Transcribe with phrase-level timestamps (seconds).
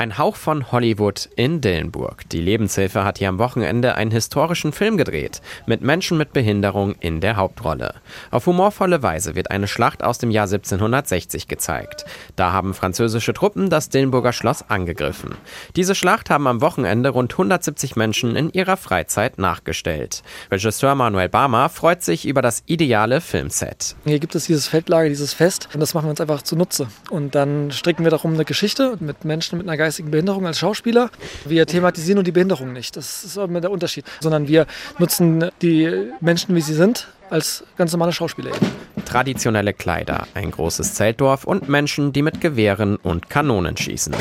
[0.00, 2.28] Ein Hauch von Hollywood in Dillenburg.
[2.28, 7.20] Die Lebenshilfe hat hier am Wochenende einen historischen Film gedreht, mit Menschen mit Behinderung in
[7.20, 7.94] der Hauptrolle.
[8.30, 12.04] Auf humorvolle Weise wird eine Schlacht aus dem Jahr 1760 gezeigt.
[12.36, 15.34] Da haben französische Truppen das Dillenburger Schloss angegriffen.
[15.74, 20.22] Diese Schlacht haben am Wochenende rund 170 Menschen in ihrer Freizeit nachgestellt.
[20.52, 23.96] Regisseur Manuel Barmer freut sich über das ideale Filmset.
[24.04, 26.86] Hier gibt es dieses Feldlager, dieses Fest und das machen wir uns einfach zunutze.
[27.10, 31.10] Und dann stricken wir darum eine Geschichte mit Menschen mit einer geistigen Behinderung als Schauspieler.
[31.46, 32.94] Wir thematisieren nur die Behinderung nicht.
[32.94, 34.04] Das ist immer der Unterschied.
[34.20, 34.66] Sondern wir
[34.98, 38.66] nutzen die Menschen, wie sie sind, als ganz normale Schauspieler eben.
[39.06, 44.14] Traditionelle Kleider, ein großes Zeltdorf und Menschen, die mit Gewehren und Kanonen schießen.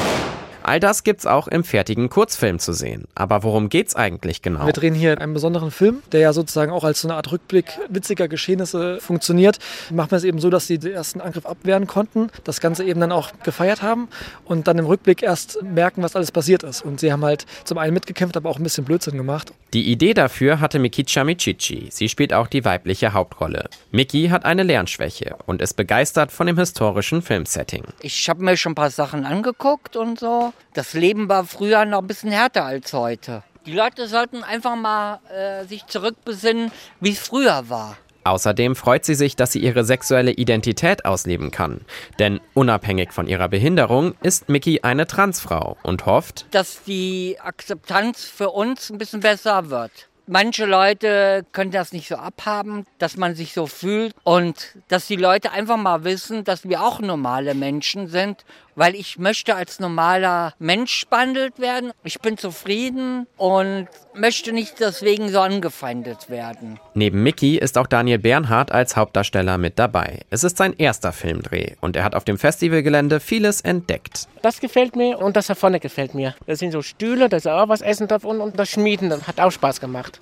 [0.68, 3.06] All das gibt's auch im fertigen Kurzfilm zu sehen.
[3.16, 4.66] Aber worum geht's eigentlich genau?
[4.66, 7.80] Wir drehen hier einen besonderen Film, der ja sozusagen auch als so eine Art Rückblick
[7.88, 9.60] witziger Geschehnisse funktioniert.
[9.92, 13.00] Machen wir es eben so, dass sie den ersten Angriff abwehren konnten, das Ganze eben
[13.00, 14.10] dann auch gefeiert haben
[14.44, 16.82] und dann im Rückblick erst merken, was alles passiert ist.
[16.84, 19.54] Und sie haben halt zum einen mitgekämpft, aber auch ein bisschen Blödsinn gemacht.
[19.74, 21.88] Die Idee dafür hatte Mikicha Michichi.
[21.92, 23.70] Sie spielt auch die weibliche Hauptrolle.
[23.92, 27.84] Miki hat eine Lernschwäche und ist begeistert von dem historischen Filmsetting.
[28.02, 30.54] Ich habe mir schon ein paar Sachen angeguckt und so.
[30.74, 33.44] Das Leben war früher noch ein bisschen härter als heute.
[33.66, 37.98] Die Leute sollten einfach mal äh, sich zurückbesinnen, wie es früher war.
[38.28, 41.82] Außerdem freut sie sich, dass sie ihre sexuelle Identität ausleben kann.
[42.20, 48.50] Denn unabhängig von ihrer Behinderung ist Mickey eine Transfrau und hofft, dass die Akzeptanz für
[48.50, 50.10] uns ein bisschen besser wird.
[50.30, 55.16] Manche Leute können das nicht so abhaben, dass man sich so fühlt und dass die
[55.16, 58.44] Leute einfach mal wissen, dass wir auch normale Menschen sind,
[58.76, 61.92] weil ich möchte als normaler Mensch behandelt werden.
[62.04, 66.80] Ich bin zufrieden und möchte nicht deswegen so angefeindet werden.
[66.94, 70.20] Neben Mickey ist auch Daniel Bernhardt als Hauptdarsteller mit dabei.
[70.30, 74.28] Es ist sein erster Filmdreh und er hat auf dem Festivalgelände vieles entdeckt.
[74.42, 76.36] Das gefällt mir und das da vorne gefällt mir.
[76.46, 79.26] Das sind so Stühle, dass er auch was essen darf und, und das Schmieden, das
[79.28, 79.80] hat auch Spaß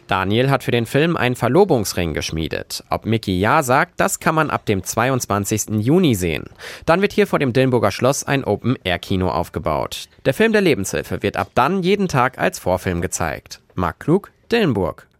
[0.07, 2.83] Daniel hat für den Film einen Verlobungsring geschmiedet.
[2.89, 5.81] Ob Mickey ja sagt, das kann man ab dem 22.
[5.81, 6.45] Juni sehen.
[6.85, 10.09] Dann wird hier vor dem Dillenburger Schloss ein Open-Air-Kino aufgebaut.
[10.25, 13.61] Der Film der Lebenshilfe wird ab dann jeden Tag als Vorfilm gezeigt.
[13.73, 15.07] Marc Klug, Dillenburg.